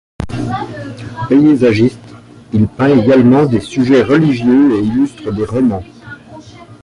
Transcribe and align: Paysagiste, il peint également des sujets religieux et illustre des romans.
Paysagiste, 1.29 1.99
il 2.53 2.67
peint 2.67 2.89
également 2.97 3.45
des 3.45 3.59
sujets 3.59 4.01
religieux 4.01 4.71
et 4.73 4.79
illustre 4.79 5.31
des 5.31 5.45
romans. 5.45 5.83